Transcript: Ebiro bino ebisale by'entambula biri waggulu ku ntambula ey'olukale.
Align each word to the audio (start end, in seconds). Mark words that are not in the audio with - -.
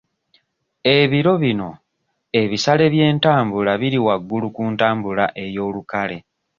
Ebiro 0.95 1.33
bino 1.43 1.69
ebisale 2.41 2.85
by'entambula 2.93 3.71
biri 3.81 3.99
waggulu 4.05 4.47
ku 4.55 4.63
ntambula 4.71 5.25
ey'olukale. 5.43 6.17